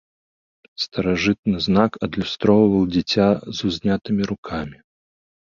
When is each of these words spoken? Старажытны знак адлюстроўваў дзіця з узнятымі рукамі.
Старажытны 0.85 1.57
знак 1.67 1.91
адлюстроўваў 2.07 2.83
дзіця 2.97 3.27
з 3.59 3.71
узнятымі 3.71 4.23
рукамі. 4.33 4.77